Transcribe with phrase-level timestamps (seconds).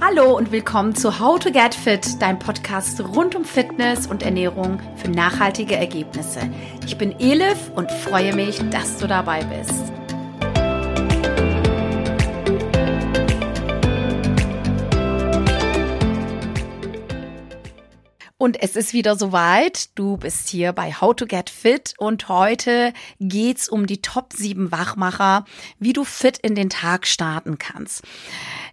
[0.00, 4.80] Hallo und willkommen zu How to Get Fit, dein Podcast rund um Fitness und Ernährung
[4.96, 6.40] für nachhaltige Ergebnisse.
[6.86, 9.92] Ich bin Elif und freue mich, dass du dabei bist.
[18.44, 19.88] Und es ist wieder soweit.
[19.94, 24.70] Du bist hier bei How to Get Fit und heute geht's um die Top 7
[24.70, 25.46] Wachmacher,
[25.78, 28.02] wie du fit in den Tag starten kannst.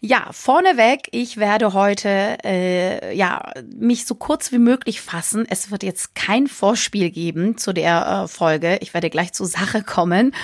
[0.02, 5.46] Ja, vorneweg, ich werde heute äh, ja mich so kurz wie möglich fassen.
[5.50, 8.78] Es wird jetzt kein Vorspiel geben zu der äh, Folge.
[8.82, 10.36] Ich werde gleich zur Sache kommen.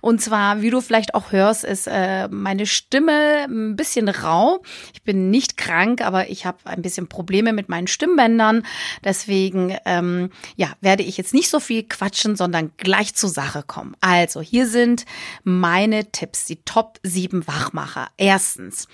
[0.00, 4.62] Und zwar, wie du vielleicht auch hörst, ist äh, meine Stimme ein bisschen rau.
[4.94, 8.61] Ich bin nicht krank, aber ich habe ein bisschen Probleme mit meinen Stimmbändern.
[9.04, 13.96] Deswegen ähm, ja, werde ich jetzt nicht so viel quatschen, sondern gleich zur Sache kommen.
[14.00, 15.04] Also, hier sind
[15.44, 18.08] meine Tipps, die Top 7 Wachmacher.
[18.16, 18.88] Erstens,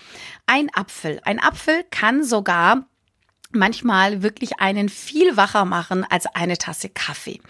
[0.47, 1.21] ein Apfel.
[1.25, 2.87] Ein Apfel kann sogar
[3.51, 7.41] manchmal wirklich einen viel wacher machen als eine Tasse Kaffee.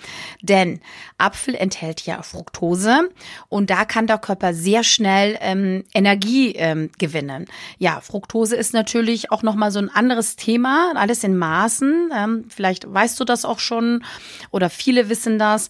[0.42, 0.81] Denn
[1.19, 3.11] Apfel enthält ja Fructose
[3.48, 7.47] und da kann der Körper sehr schnell ähm, Energie ähm, gewinnen.
[7.78, 12.11] Ja, Fructose ist natürlich auch nochmal so ein anderes Thema, alles in Maßen.
[12.17, 14.05] Ähm, vielleicht weißt du das auch schon
[14.53, 15.69] oder viele wissen das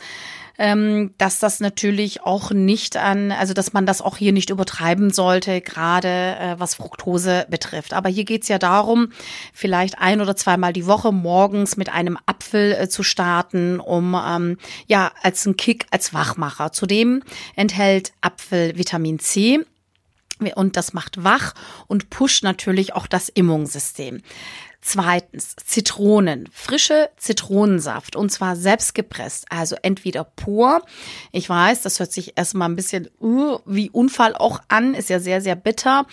[0.59, 5.11] ähm, dass das natürlich auch nicht an, also dass man das auch hier nicht übertreiben
[5.11, 7.95] sollte, gerade äh, was Fructose betrifft.
[7.95, 9.12] Aber hier geht's ja darum,
[9.53, 14.59] vielleicht ein oder zweimal die Woche morgens mit einem Apfel äh, zu starten, um ähm,
[14.87, 16.72] ja als ein Kick, als Wachmacher.
[16.72, 17.22] Zudem
[17.55, 19.61] enthält Apfel Vitamin C
[20.55, 21.55] und das macht wach
[21.87, 24.22] und pusht natürlich auch das Immunsystem.
[24.81, 30.83] Zweitens, Zitronen, frische Zitronensaft und zwar selbst gepresst, also entweder pur.
[31.33, 35.19] Ich weiß, das hört sich erstmal ein bisschen uh, wie Unfall auch an, ist ja
[35.19, 36.06] sehr, sehr bitter.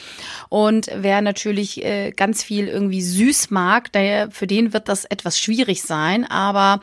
[0.50, 5.40] Und wer natürlich äh, ganz viel irgendwie süß mag, der, für den wird das etwas
[5.40, 6.26] schwierig sein.
[6.26, 6.80] Aber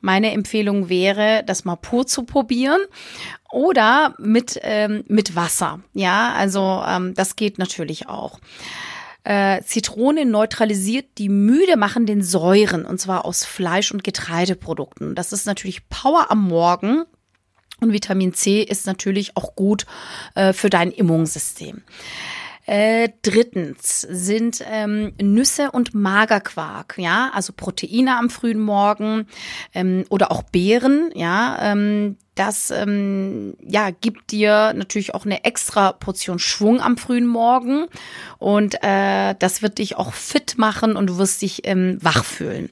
[0.00, 2.80] meine Empfehlung wäre, das mal pur zu probieren
[3.52, 5.80] oder mit, ähm, mit Wasser.
[5.94, 8.40] Ja, also ähm, das geht natürlich auch.
[9.24, 15.14] Äh, Zitrone neutralisiert die müde machenden Säuren und zwar aus Fleisch- und Getreideprodukten.
[15.14, 17.04] Das ist natürlich Power am Morgen.
[17.80, 19.86] Und Vitamin C ist natürlich auch gut
[20.34, 21.82] äh, für dein Immunsystem.
[22.70, 29.26] Äh, drittens sind ähm, Nüsse und Magerquark, ja, also Proteine am frühen Morgen
[29.74, 31.58] ähm, oder auch Beeren, ja.
[31.60, 37.86] Ähm, das ähm, ja, gibt dir natürlich auch eine extra Portion Schwung am frühen Morgen
[38.38, 42.70] und äh, das wird dich auch fit machen und du wirst dich ähm, wach fühlen.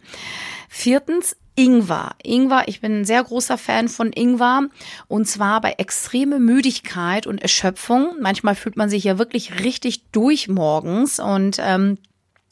[0.69, 2.15] Viertens, Ingwer.
[2.23, 4.69] Ingwer, ich bin ein sehr großer Fan von Ingwer
[5.09, 8.15] und zwar bei extreme Müdigkeit und Erschöpfung.
[8.21, 11.99] Manchmal fühlt man sich ja wirklich richtig durch morgens und ähm,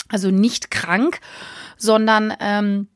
[0.09, 1.21] also nicht krank,
[1.77, 2.89] sondern ähm,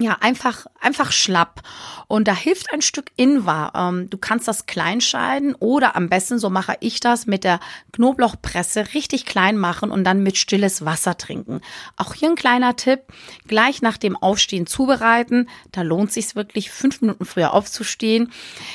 [0.00, 1.62] ja, einfach, einfach schlapp.
[2.08, 3.72] Und da hilft ein Stück Ingwer.
[3.74, 7.60] Ähm, du kannst das klein scheiden oder am besten, so mache ich das, mit der
[7.92, 11.60] Knoblauchpresse richtig klein machen und dann mit stilles Wasser trinken.
[11.96, 13.00] Auch hier ein kleiner Tipp.
[13.48, 15.48] Gleich nach dem Aufstehen zubereiten.
[15.72, 18.30] Da lohnt sich wirklich, fünf Minuten früher aufzustehen.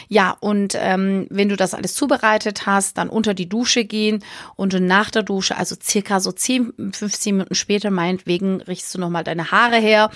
[0.09, 4.23] Ja, und ähm, wenn du das alles zubereitet hast, dann unter die Dusche gehen
[4.55, 9.23] und nach der Dusche, also circa so 10, 15 Minuten später, meinetwegen, riechst du nochmal
[9.23, 10.09] deine Haare her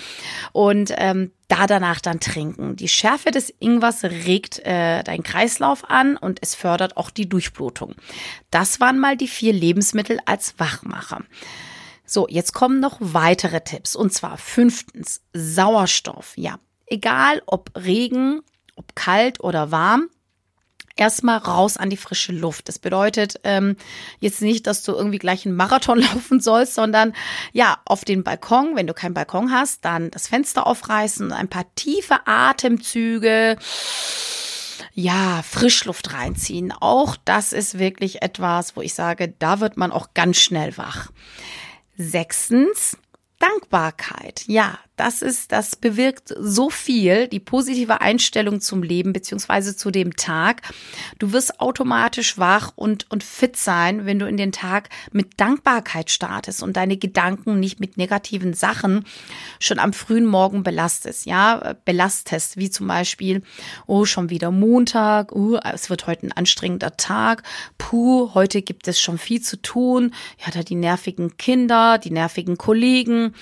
[0.52, 2.76] und ähm, da danach dann trinken.
[2.76, 7.94] Die Schärfe des Ingwers regt äh, deinen Kreislauf an und es fördert auch die Durchblutung.
[8.50, 11.22] Das waren mal die vier Lebensmittel als Wachmacher.
[12.04, 13.96] So, jetzt kommen noch weitere Tipps.
[13.96, 16.32] Und zwar fünftens, Sauerstoff.
[16.36, 18.42] Ja, egal ob Regen,
[18.76, 20.08] ob kalt oder warm,
[20.96, 22.68] erstmal raus an die frische Luft.
[22.68, 23.76] Das bedeutet ähm,
[24.18, 27.12] jetzt nicht, dass du irgendwie gleich einen Marathon laufen sollst, sondern
[27.52, 31.66] ja, auf den Balkon, wenn du keinen Balkon hast, dann das Fenster aufreißen, ein paar
[31.74, 33.56] tiefe Atemzüge.
[34.94, 36.72] Ja, Frischluft reinziehen.
[36.72, 41.10] Auch das ist wirklich etwas, wo ich sage, da wird man auch ganz schnell wach.
[41.98, 42.96] Sechstens,
[43.38, 44.44] Dankbarkeit.
[44.46, 50.16] Ja, das ist, das bewirkt so viel, die positive Einstellung zum Leben beziehungsweise zu dem
[50.16, 50.62] Tag.
[51.18, 56.10] Du wirst automatisch wach und, und fit sein, wenn du in den Tag mit Dankbarkeit
[56.10, 59.04] startest und deine Gedanken nicht mit negativen Sachen
[59.60, 61.26] schon am frühen Morgen belastest.
[61.26, 63.42] Ja, belastest, wie zum Beispiel,
[63.86, 67.42] oh, schon wieder Montag, oh, es wird heute ein anstrengender Tag,
[67.76, 70.14] puh, heute gibt es schon viel zu tun,
[70.44, 73.34] ja, da die nervigen Kinder, die nervigen Kollegen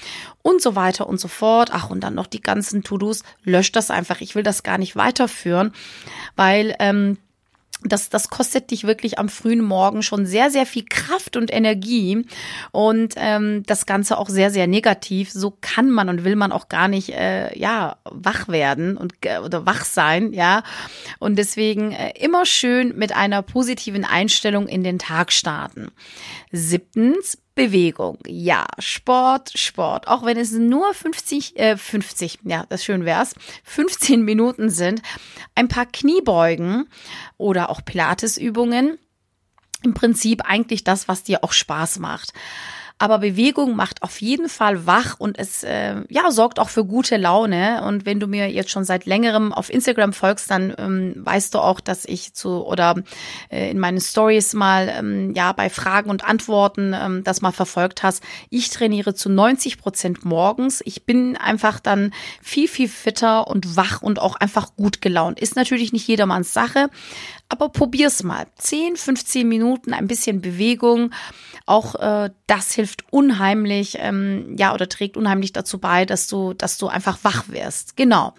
[0.45, 1.71] und so weiter und so fort.
[1.73, 3.23] Ach, und dann noch die ganzen To-Dos.
[3.43, 4.21] Löscht das einfach.
[4.21, 5.73] Ich will das gar nicht weiterführen,
[6.37, 7.17] weil ähm,
[7.83, 12.27] das, das kostet dich wirklich am frühen Morgen schon sehr, sehr viel Kraft und Energie
[12.73, 15.31] und ähm, das Ganze auch sehr, sehr negativ.
[15.31, 19.39] So kann man und will man auch gar nicht, äh, ja, wach werden und äh,
[19.39, 20.63] oder wach sein, ja.
[21.19, 25.91] Und deswegen äh, immer schön mit einer positiven Einstellung in den Tag starten.
[26.53, 28.19] Siebtens, Bewegung.
[28.27, 30.09] Ja, Sport, Sport.
[30.09, 33.35] Auch wenn es nur 50, äh, 50, ja, das schön wär's,
[33.65, 35.03] 15 Minuten sind.
[35.55, 36.89] Ein paar Kniebeugen
[37.37, 38.99] oder auch Pilatesübungen.
[39.83, 42.33] Im Prinzip eigentlich das, was dir auch Spaß macht.
[42.97, 47.17] Aber Bewegung macht auf jeden Fall wach und es äh, ja sorgt auch für gute
[47.17, 47.83] Laune.
[47.85, 51.59] Und wenn du mir jetzt schon seit längerem auf Instagram folgst, dann ähm, weißt du
[51.59, 52.95] auch, dass ich zu oder
[53.51, 58.05] äh, in meinen Stories mal ähm, ja bei Fragen und Antworten ähm, das mal verfolgt
[58.05, 58.23] hast.
[58.49, 60.81] Ich trainiere zu 90 Prozent morgens.
[60.85, 65.41] Ich bin einfach dann viel viel fitter und wach und auch einfach gut gelaunt.
[65.41, 66.89] Ist natürlich nicht jedermanns Sache,
[67.49, 68.47] aber probier's mal.
[68.57, 71.11] 10, 15 Minuten, ein bisschen Bewegung.
[71.67, 76.79] Auch äh, das hilft unheimlich, ähm, ja, oder trägt unheimlich dazu bei, dass du, dass
[76.79, 77.97] du einfach wach wirst.
[77.97, 78.35] Genau.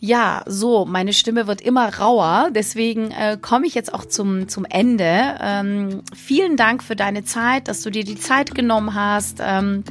[0.00, 4.66] Ja, so, meine Stimme wird immer rauer, deswegen äh, komme ich jetzt auch zum, zum
[4.66, 5.36] Ende.
[5.40, 9.38] Ähm, vielen Dank für deine Zeit, dass du dir die Zeit genommen hast.
[9.40, 9.82] Ähm,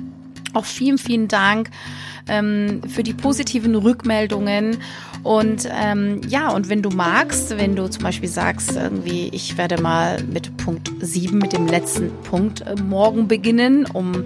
[0.53, 1.71] auch vielen, vielen Dank
[2.27, 4.77] ähm, für die positiven Rückmeldungen.
[5.23, 9.81] Und ähm, ja, und wenn du magst, wenn du zum Beispiel sagst, irgendwie, ich werde
[9.81, 14.25] mal mit Punkt 7, mit dem letzten Punkt äh, morgen beginnen, um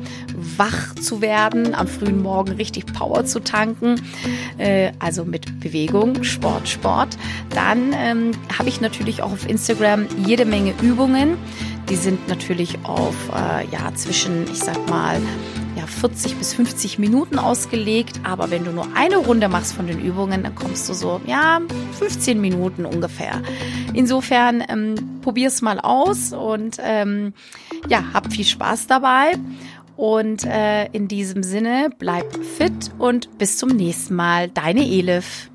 [0.58, 4.02] wach zu werden, am frühen Morgen richtig Power zu tanken,
[4.58, 7.18] äh, also mit Bewegung, Sport, Sport,
[7.52, 11.38] dann ähm, habe ich natürlich auch auf Instagram jede Menge Übungen.
[11.90, 15.22] Die sind natürlich auf äh, ja zwischen, ich sag mal,
[15.90, 18.20] 40 bis 50 Minuten ausgelegt.
[18.24, 21.60] Aber wenn du nur eine Runde machst von den Übungen, dann kommst du so, ja,
[22.00, 23.42] 15 Minuten ungefähr.
[23.94, 27.34] Insofern ähm, probier's mal aus und ähm,
[27.90, 29.34] ja, hab viel Spaß dabei.
[29.96, 32.26] Und äh, in diesem Sinne, bleib
[32.58, 34.48] fit und bis zum nächsten Mal.
[34.50, 35.50] Deine Elif.